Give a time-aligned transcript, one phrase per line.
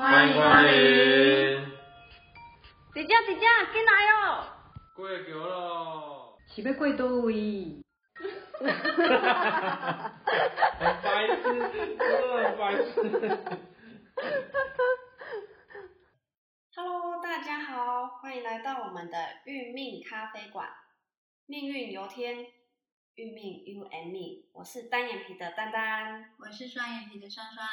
[0.00, 0.72] 欢迎光临。
[2.94, 4.48] 姐姐姐姐，进来哦。
[4.96, 6.38] 过桥咯。
[6.46, 7.84] 是要过多位？
[8.16, 10.08] 哈哈哈！
[10.24, 12.02] 哈哈白痴，真的
[12.32, 12.88] 很白痴。
[16.74, 20.66] Hello，大家好，欢迎来到我们的运命咖啡馆。
[21.44, 22.46] 命运由天，
[23.16, 24.48] 运命 you and me。
[24.54, 27.66] 我是单眼皮的丹丹，我是双眼皮的双双。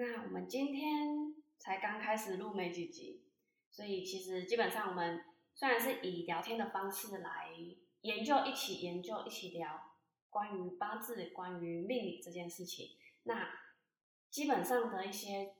[0.00, 3.22] 那我们今天才刚开始录没几集，
[3.70, 5.22] 所以其实基本上我们
[5.54, 7.50] 虽然是以聊天的方式来。
[8.00, 9.98] 研究一起研究一起聊
[10.30, 12.96] 关于八字、关于命理这件事情。
[13.24, 13.46] 那
[14.30, 15.54] 基本上的一些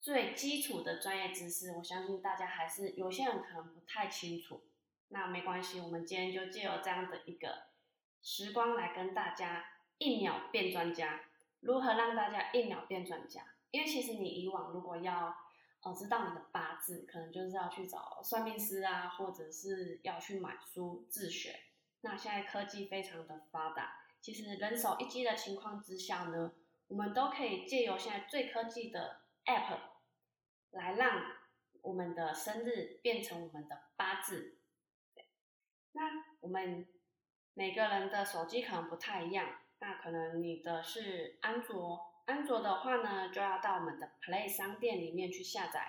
[0.00, 4.68] 最基础的专业知识，我相信大家还是有些人可能不太清楚。
[5.08, 7.64] 那没关系，我们今天就借由这样的一个
[8.22, 9.66] 时光来跟大家
[9.98, 11.22] 一秒变专家。
[11.58, 13.53] 如何让大家一秒变专家？
[13.74, 15.36] 因为其实你以往如果要
[15.82, 21.58] 呃知道你的八字，可能就是要去找算命师啊，或者是要去买书自学。
[22.02, 26.52] 那现在科技非常的发达，其实人手一机的情况之下呢，
[26.86, 29.76] 我们都可以借由现在最科技的 App
[30.70, 31.20] 来让
[31.82, 34.58] 我们的生日变成我们的八字。
[35.16, 35.26] 对，
[35.90, 36.02] 那
[36.38, 36.86] 我们
[37.54, 45.80] 每个人的手机可能不太一样，那可能你的是安卓，安卓的话呢，就要到我们的 Play 商店里面去下载；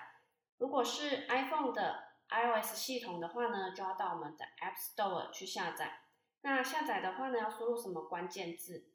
[0.58, 6.00] 如果是 iPhone 的 iOS 系统的话呢，就要到我们的 App Store 去下载。
[6.42, 8.90] 那下载的话呢，要输入什么关键字？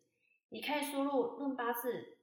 [0.50, 2.17] 你可以输入“论八字”、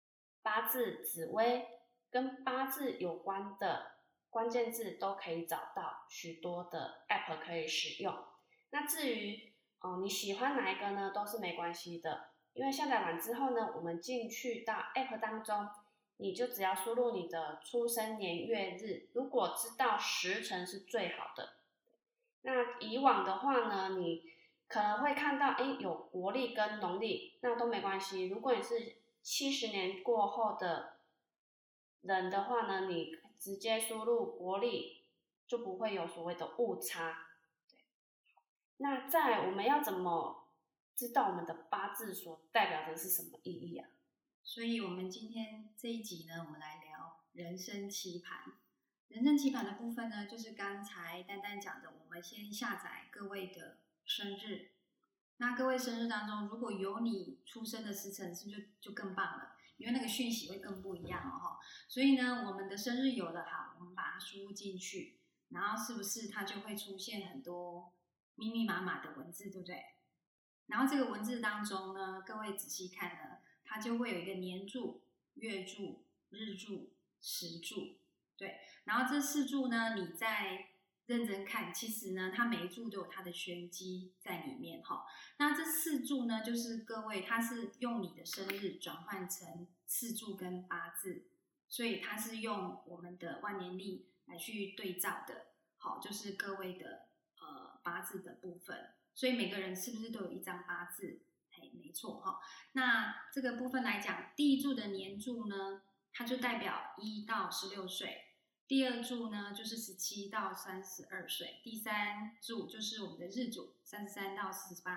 [0.42, 1.66] “八字紫薇”
[2.10, 3.92] 跟八字有关的
[4.30, 8.16] 关键字，都可以找到许多的 App 可以使用。
[8.70, 15.68] 那至于哦你喜欢哪一个呢，都是没关系的，因为下载完之后呢，我们进去到 App 当中，
[16.16, 21.54] 你就只要输入你的出生年月日，如果知道时辰是最好的。
[22.42, 24.32] 那以往的话呢，你
[24.66, 28.28] 可能会看到，哎，有国历跟农历，那都没关系。
[28.28, 30.96] 如果你是七十年过后的
[32.02, 35.04] 人的话呢，你直接输入国历，
[35.46, 37.26] 就不会有所谓的误差。
[37.68, 37.78] 对，
[38.78, 40.44] 那在我们要怎么
[41.00, 43.88] 知道我们的八字所代表的是什么意义啊？
[44.42, 48.52] 所以，我们今天这一集呢，我们来聊人生棋盘。
[49.08, 53.78] 人生棋盘的部分呢，就是刚才丹丹讲的，我们先下载各位的。
[54.04, 54.72] 生日，
[55.38, 59.56] 那各位生日当中，如果有你出生的时辰，是不是就就更棒了？
[59.78, 61.58] 因为那个讯息会更不一样哦哈。
[61.88, 65.18] 所以呢，我们的生日有了哈，我们把它输入进去，
[65.48, 67.94] 然后是不是它就会出现很多
[68.34, 69.82] 密密麻麻的文字，对不对？
[70.70, 75.02] 然后这个文字当中呢，各位仔细看呢，它就会有一个年柱、
[75.34, 77.98] 月柱、日柱、时柱，
[78.36, 78.60] 对。
[78.84, 80.68] 然后这四柱呢，你在
[81.06, 85.04] 认真看，其实呢，它每一柱都有它的玄机在里面哈。
[85.38, 91.26] 那这四柱呢，就是各位，它是用你的生日转换成四柱跟八字，
[91.68, 95.46] 所以它是用我们的万年历来去对照的。
[95.78, 97.08] 好，就是各位的
[97.40, 98.94] 呃八字的部分。
[99.20, 101.20] 所以每个人是不是都有一张八字？
[101.50, 102.40] 嘿，没错哈。
[102.72, 108.22] 那这个部分来讲，第一柱的年柱呢，它就代表一到十六岁。
[108.66, 114.96] 第二柱呢，就是十七到三十二岁；第三柱就是我们的日柱，三十三到四十八；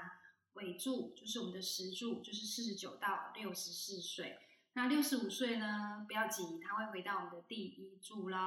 [0.53, 4.39] 尾柱就是我们的时柱，就是四十九到六十四岁。
[4.71, 8.37] 那六十五岁呢，不要急，它会回到我们的第一柱喽。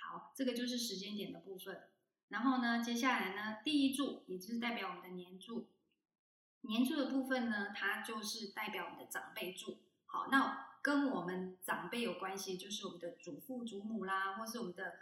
[0.00, 1.80] 好，这个就是时间点的部分。
[2.32, 5.68] 然后呢，接下来呢，第一柱也就是代表我们的年柱，
[6.62, 9.78] 年柱的部分呢，它就是代表我们的长辈柱。
[10.06, 10.72] 好，那。
[10.82, 14.96] 跟我们长辈有关系，就是我们的祖父祖母啦，或是我们的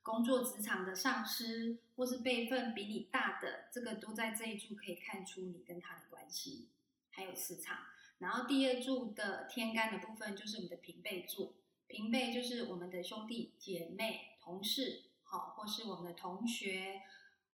[0.00, 6.68] 工作职场的上司，或是辈分比你大的，这个都在这一柱可以看出你跟他的关系，
[7.10, 7.78] 还有磁场。
[8.18, 11.56] 然后第二柱的天干的部分就是我们的平辈柱，
[11.88, 15.02] 平辈就是我们的兄弟姐妹、同事，
[15.36, 17.02] 好，或是我们的同学，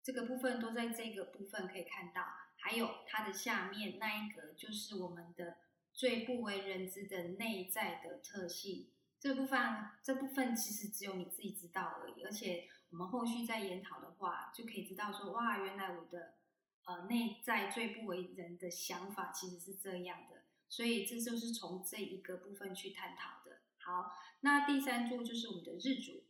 [0.03, 2.23] 这个部分都在这个部分可以看到。
[2.57, 5.59] 还有它的下面那一格就是我们的。
[5.97, 8.91] 最不为人知的内在的特性，
[9.21, 9.61] 这部分
[10.03, 12.25] 这部分其实只有你自己知道而已。
[12.25, 16.35] 而且我们后续再研讨的话，就可以知道说，哇，原来我的
[16.87, 20.43] 呃内在最不为人的想法其实是这样的。
[20.69, 23.61] 所以这就是从这一个部分去探讨的。
[23.79, 24.11] 好，
[24.41, 26.24] 那第三柱就是我们的，日主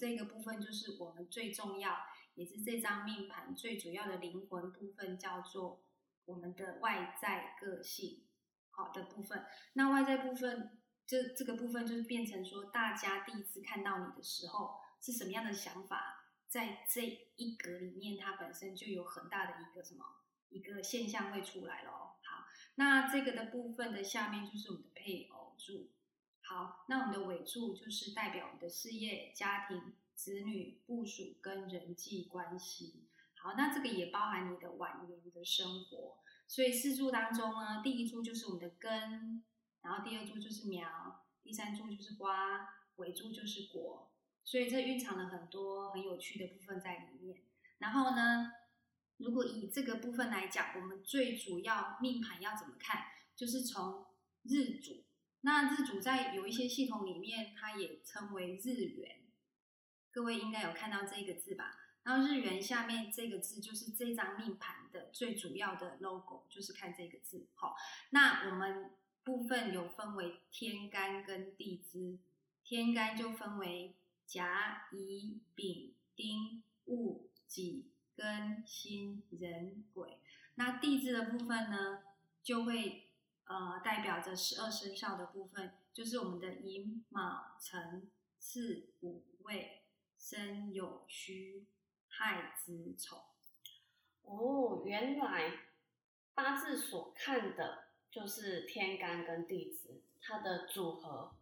[0.00, 1.98] 这个部分就是我们最重要，
[2.34, 5.84] 也是这张命盘最主要的灵魂部分，叫做
[6.24, 8.24] 我们的外在个性。
[8.70, 9.44] 好的部分，
[9.74, 17.02] 那外在部分这这个部分就是变成说，大家第一次看到你的时候是什么样的想法，在这
[17.36, 20.06] 一格里面，它本身就有很大的一个什么
[20.48, 22.16] 一个现象会出来了哦。
[22.22, 22.46] 好，
[22.76, 25.90] 那这个的部分的下面就是我们的配偶柱。
[26.50, 33.06] 好，那我们的尾柱就是代表我们的事业、家庭、子女、部署跟人际关系。
[33.36, 36.18] 好，那这个也包含你的晚年的生活。
[36.48, 39.44] 所以四柱当中呢，第一柱就是我们的根，
[39.82, 44.10] 然后第二柱就是苗，第三柱就是花，尾柱就是果。
[44.42, 47.42] 所以这蕴藏了很多很有趣的部分在里面。
[47.78, 48.50] 然后呢，
[49.18, 53.04] 如果以这个部分来讲，我们最主要命盘要怎么看，
[53.36, 54.04] 就是从
[54.42, 55.04] 日主。
[55.42, 59.20] 那日主在有一些系统里面，它也称为日元。
[60.12, 61.76] 各位应该有看到这个字吧？
[62.02, 67.46] 然后日元下面这个字就是这张命盘的最主要的 logo，就是看这个字。
[67.54, 67.74] 好，
[68.10, 68.90] 那我们
[69.24, 72.18] 部分有分为天干跟地支，
[72.62, 73.96] 天干就分为
[74.26, 80.18] 甲、乙、丙、丁、戊、己、庚、辛、壬、癸。
[80.56, 82.02] 那地支的部分呢，
[82.42, 83.06] 就会。
[83.50, 88.08] 呃，代表着十二生肖的部分，就是我们的寅卯辰
[88.38, 89.82] 巳午未
[90.16, 91.66] 申酉戌
[92.06, 93.24] 亥子丑。
[94.22, 95.52] 哦，原来
[96.32, 101.34] 八字所看的就是天干跟地支它的组合，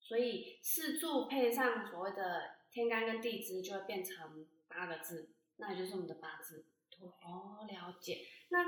[0.00, 5.28] 所以四柱配上所谓的天干跟地支，就会变成八个字，
[5.58, 6.64] 那也就是我们的八字。
[7.00, 8.26] 哦，了解。
[8.48, 8.64] 那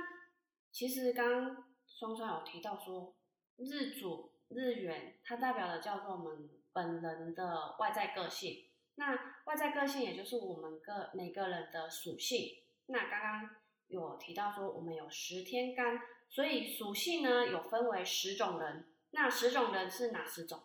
[0.70, 1.69] 其实刚。
[1.98, 3.14] 双双有提到说，
[3.56, 8.66] 日主日元，它代表的叫做我们本人的外在个性。
[8.94, 9.12] 那
[9.44, 12.62] 外在个性，也就是我们个每个人的属性。
[12.87, 13.50] 那刚刚
[13.88, 18.87] 有提到说，我们有十天干，所以属性呢有分为十种人。
[19.10, 20.62] 那十种人是哪十种？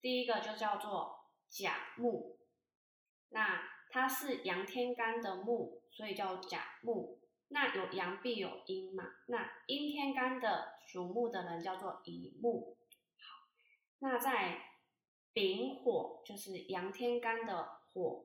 [0.00, 2.38] 第一个就叫做甲木，
[3.28, 7.19] 那它是阳天干的木，所以叫甲木。
[7.52, 9.04] 那有阳必有阴嘛？
[9.26, 12.76] 那阴天干的属木的人叫做乙木。
[13.16, 13.48] 好，
[13.98, 14.62] 那在
[15.32, 18.24] 丙火就是阳天干的火，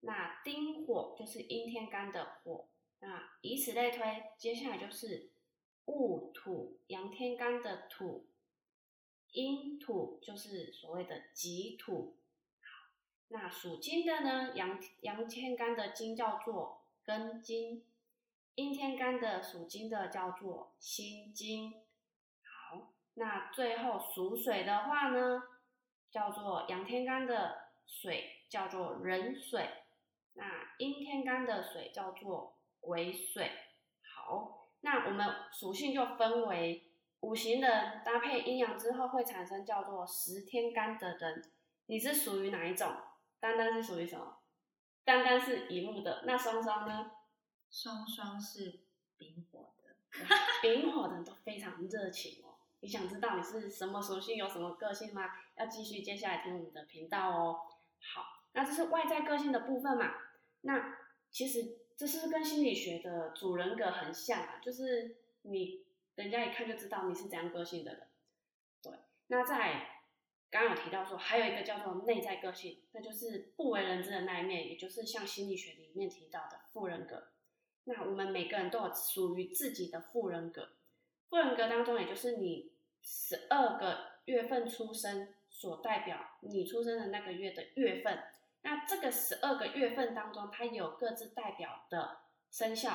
[0.00, 2.66] 那丁火就是阴天干的火。
[2.98, 5.30] 那以此类推，接下来就是
[5.84, 8.26] 戊土阳天干的土，
[9.30, 12.16] 阴土就是所谓的己土。
[13.28, 14.56] 那属金的呢？
[14.56, 17.84] 阳阳天干的金叫做庚金。
[18.56, 21.74] 阴天干的属金的叫做辛金，
[22.42, 25.42] 好，那最后属水的话呢，
[26.10, 29.68] 叫做阳天干的水叫做壬水，
[30.32, 30.44] 那
[30.78, 33.50] 阴天干的水叫做癸水。
[34.00, 41.52] 好，那我们属性就分为五行人搭配阴阳之后会产生叫做十天干的人，
[41.88, 42.90] 你是属于哪一种？
[43.38, 44.38] 丹丹是属于什么？
[45.04, 47.10] 丹丹是乙木的，那双双呢？
[47.76, 48.80] 双双是
[49.18, 49.94] 丙火的，
[50.62, 52.56] 丙火的都非常热情哦。
[52.80, 55.28] 你想知道你是什么属性，有什么个性吗？
[55.58, 57.60] 要继续接下来听我们的频道哦。
[58.00, 60.14] 好，那这是外在个性的部分嘛？
[60.62, 60.96] 那
[61.30, 65.84] 其实这是跟心理学的主人格很像啊，就是你
[66.14, 68.08] 人家一看就知道你是怎样个性的人。
[68.80, 68.94] 对，
[69.26, 70.00] 那在
[70.50, 77.32] 刚刚有提到说，还有一个叫做内在个性，那就是不为人知的那一面，也就是像心理学里面提到的副人格。
[77.88, 80.70] 那我们每个人都有属于自己的副人格，
[81.30, 88.24] 副人格当中，也就是你十二个月份出生所代表你出生的那个月的月份。
[88.62, 92.18] 那这个十二个月份当中，它有各自代表的
[92.50, 92.90] 生肖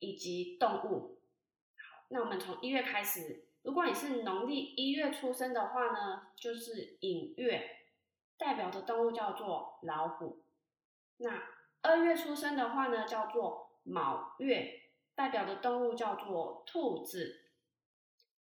[0.00, 1.20] 以及动物。
[1.76, 7.86] 好，那我们从一月开始，如果你是农历一月出生的话呢，就是寅月，
[8.36, 10.42] 代表的动物叫做老虎。
[11.18, 11.44] 那
[11.82, 14.82] 二月出生的话呢，叫做卯月
[15.14, 17.44] 代表的动物叫做兔子，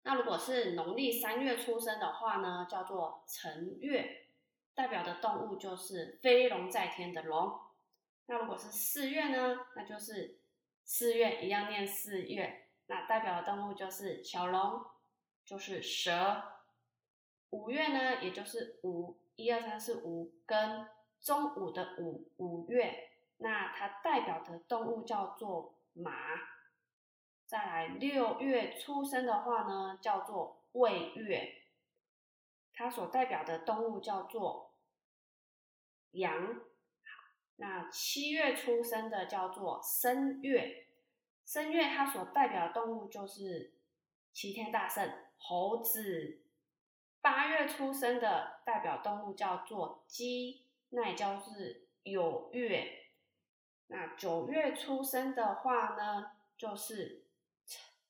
[0.02, 4.28] 那如果是农历三月出生的话呢，叫做辰月，
[4.74, 7.60] 代表的动物就是飞龙在天的龙。
[8.26, 10.38] 那如果是四月呢，那就是
[10.84, 14.84] 四月一样念四月，那代表的动物就是小龙，
[15.44, 16.42] 就是蛇。
[17.50, 20.88] 五月呢，也就是五一二三四五跟
[21.20, 23.10] 中午的五五月。
[23.38, 26.12] 那它代表的动物叫做马，
[27.46, 31.62] 再来六月出生的话呢，叫做未月，
[32.72, 34.74] 它所代表的动物叫做
[36.12, 36.60] 羊。
[37.56, 40.88] 那七月出生的叫做申月，
[41.44, 43.74] 申月它所代表的动物就是
[44.32, 46.40] 齐天大圣猴子。
[47.20, 53.03] 八月出生的代表动物叫做鸡，那也叫是有月。
[53.88, 57.26] 那九月出生的话呢，就是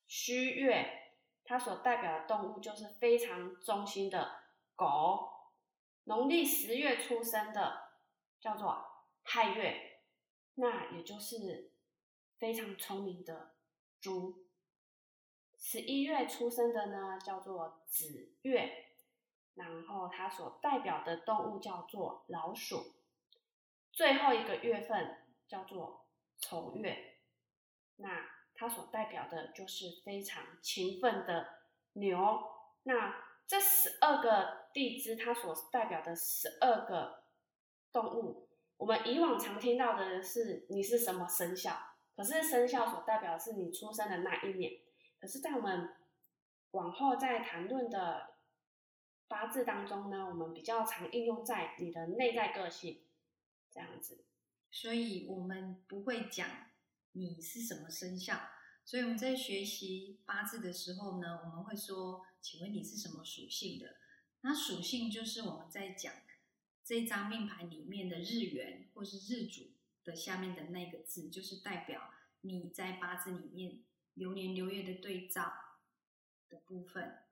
[0.07, 1.11] 戌月，
[1.43, 4.43] 它所代表的动物就是非常忠心的
[4.75, 5.29] 狗。
[6.05, 7.89] 农历十月出生的
[8.39, 8.85] 叫做
[9.23, 9.99] 亥月，
[10.55, 11.73] 那也就是
[12.37, 13.55] 非常聪明的
[13.99, 14.45] 猪。
[15.57, 18.93] 十一月出生的呢叫做子月，
[19.55, 22.95] 然后它所代表的动物叫做老鼠。
[23.91, 25.24] 最后一个月份。
[25.47, 26.05] 叫做
[26.37, 27.19] 丑月，
[27.97, 31.61] 那它所代表的就是非常勤奋的
[31.93, 32.17] 牛。
[32.83, 37.23] 那这十二个地支，它所代表的十二个
[37.91, 38.47] 动物，
[38.77, 41.77] 我们以往常听到的是你是什么生肖，
[42.15, 44.81] 可是生肖所代表的是你出生的那一年。
[45.19, 45.95] 可是，在我们
[46.71, 48.35] 往后在谈论的
[49.27, 53.03] 八字当中呢，我们比较常应用在你的内在个性
[53.71, 54.23] 这样子。
[54.75, 56.49] 所以我们不会讲
[57.13, 58.37] 你是什么生肖，
[58.83, 63.95] 所以我们在学习八字的时候呢，我们会说，请问你是什么属性的？
[64.41, 66.13] 那属性就是我们在讲
[66.83, 69.71] 这张命盘里面的日元或是日主
[70.03, 73.81] 的下面的那个字，就是代表你在八字里面
[74.15, 75.53] 流年流月的对照
[76.49, 77.23] 的部分。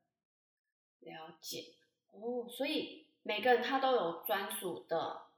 [1.00, 1.76] 了解
[2.12, 5.33] 哦，所以每个人他都有专属的。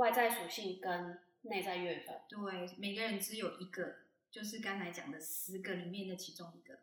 [0.00, 3.96] 外在属性跟内在月份，对，每个人只有一个，
[4.30, 6.78] 就是刚才讲的十个里面的其中一个。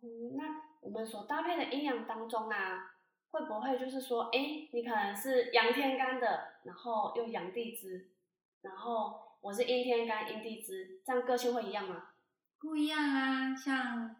[0.00, 2.94] 嗯，那我们所搭配的阴阳当中啊，
[3.30, 8.08] 会不会就是说，哎，你可能是阳天干的，然后又阳地支，
[8.62, 12.10] 然后我是阴天干阴地支，这样个性会一样吗？
[12.58, 14.16] 不一样啊，像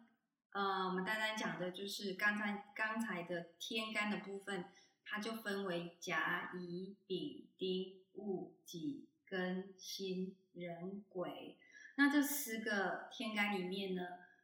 [0.51, 4.65] 呃，我们单单讲的就是刚才刚才的天干的部分，
[5.05, 7.98] 它就分为甲乙丙丁。
[8.13, 11.55] 戊己庚辛壬癸，
[11.95, 14.01] 那这十个天干里面呢，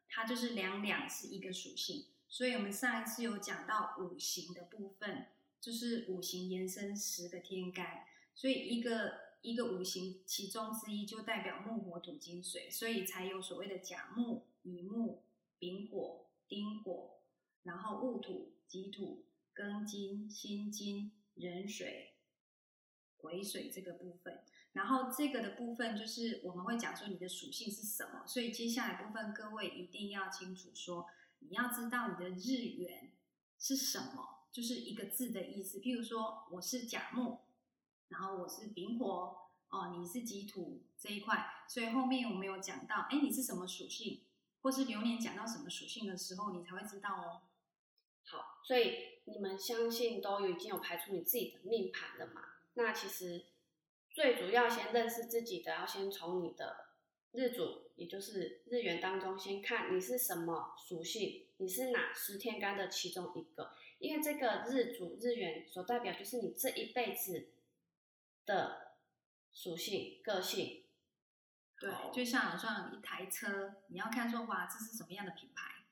[0.08, 5.28] 它就是两两是一个属性，所以我们上一次有讲到五行的部分，
[5.60, 8.06] 就是五行延伸十个天干，
[8.36, 15.24] 所以一个一个五行其中之一就代表木火土金水，所以才有所谓的甲木、乙木、
[15.58, 17.20] 丙火、丁火，
[17.64, 22.15] 然后戊土、己土、庚金、辛金、壬水。
[23.25, 31.08] 癸水这个部分，然后这个的部分就是我们会讲说你的属性是什么，所以接下来部分各位一定要清楚说，
[31.39, 33.12] 你要知道你的日元
[33.58, 35.79] 是什么，就是一个字的意思。
[35.79, 37.39] 譬如说我是甲木，
[38.10, 44.22] 然后我是丙火，哦，你是己土这一块，所以后面我们有讲到，哎，你是什么属性，
[44.62, 47.41] 或是流年讲到什么属性的时候，你才会知道哦。
[48.27, 52.41] 好，所以你们相信都已经有排出你自己的命盘了嘛？
[52.75, 53.46] 那其实
[54.12, 56.91] 最主要先认识自己的，要先从你的
[57.32, 67.50] 日主，也就是日元当中先看你是什么属性，你是哪十天干的其中一个，因为这个日主日元所代表就是你这一辈子
[68.46, 68.94] 的
[69.51, 70.84] 属性个性。
[71.77, 75.84] 对，就像像一台车，你要看说哇，这是什么样的品牌？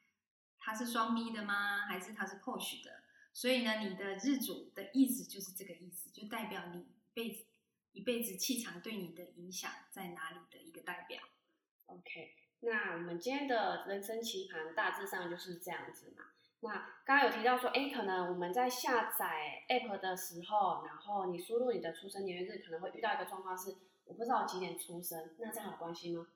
[0.58, 1.80] 它是双 B 的吗？
[1.88, 3.03] 还是它是 Porsche 的？
[3.34, 7.46] 所以呢，你的日主的意思就是这个意思，就代表你一辈子
[7.92, 11.20] 一辈子气场对你的影响在哪里的一个代表。
[11.88, 16.26] OK，那我们今天的人生棋盘大致上就是这样子嘛。
[16.62, 16.74] 那
[17.04, 23.76] 刚刚有提到说，哎，可能我们在下载 App 的时候，然后你输入你的出生年月日，可能会遇到一个状况是，
[24.06, 26.28] 我不知道几点出生，那这样有关系吗？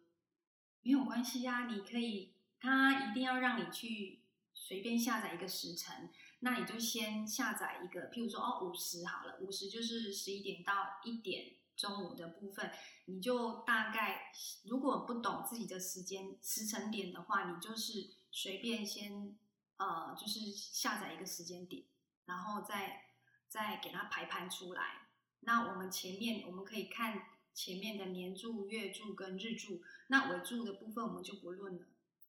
[0.82, 4.20] 没有关系呀，你可以，它一定要让你去
[4.54, 6.10] 随便下载一个时辰。
[6.40, 12.72] 那你就先下载一个，譬如说哦，五十好了，五十就是十一点到一点中午的部分，
[13.06, 14.32] 你就大概
[14.66, 19.36] 如果不懂自己的时间时辰点的话，你就是随便先
[19.78, 21.84] 呃，就是下载一个时间点，
[22.26, 23.06] 然后再
[23.48, 25.08] 再给它排盘出来。
[25.42, 27.22] 那我们前面我们可以看
[27.54, 31.86] 前面的年柱、月柱跟日柱，那尾柱的部分我们就不论了。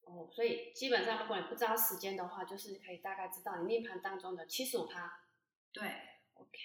[0.09, 5.21] 哦，所以基本上，如果你不知道时间的话，就是可以大概知道你命盘当中的七十五趴。
[5.71, 5.83] 对
[6.33, 6.57] ，OK，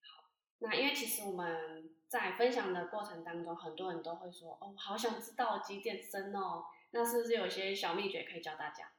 [0.00, 0.30] 好。
[0.60, 8.92] 那因为其实我们在分享的过程当中，很多人都会说：“哦，好想知道几点生哦。”那是不是有些小秘诀可以教大家？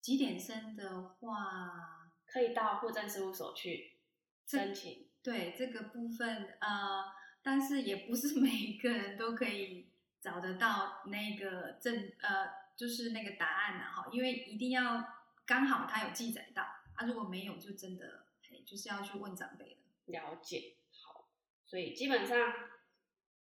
[0.00, 3.98] 几点生的话，可以到户政事务所去
[4.46, 5.06] 申请。
[5.22, 7.04] 对这个部分，呃，
[7.42, 12.61] 但是也不是 每一个人都可以找得到那个证，呃。
[12.76, 15.04] 就是那个答案呐，哈，因为一定要
[15.46, 16.62] 刚好他有记载到
[16.96, 19.76] 啊，如果没有，就真的嘿，就是要去问长辈了。
[20.06, 21.28] 了解，好，
[21.64, 22.52] 所以基本上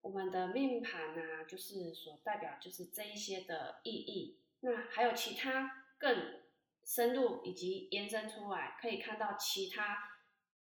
[0.02, 4.40] 我们的命盘呢、就是所代表就是这一些的意义。
[4.62, 6.42] 那还有其他更
[6.84, 9.98] 深入以及延伸出来，可以看到其他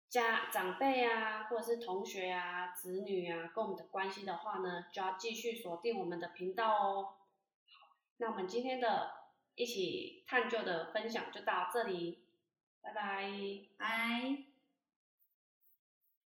[0.09, 7.16] 家长辈啊，或者是同学啊、子女啊跟我们的关系的话呢，就要继续锁定我们的频道哦。
[8.17, 9.11] 那我们今天的
[9.55, 12.25] 一起探究的分享就到这里，
[12.81, 13.31] 拜拜。
[13.77, 14.46] 拜。